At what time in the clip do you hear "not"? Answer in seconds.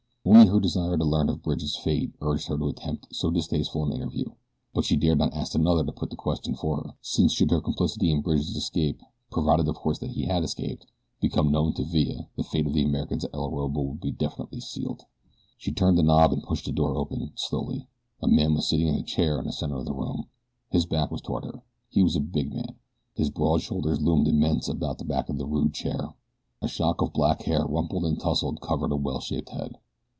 5.17-5.33